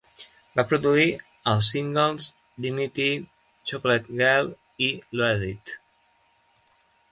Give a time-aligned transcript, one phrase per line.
[0.59, 1.03] Va produir
[1.51, 2.31] els singles
[2.65, 3.07] "Dignity",
[3.73, 4.51] "Chocolate Girl"
[4.89, 5.79] i "Loaded".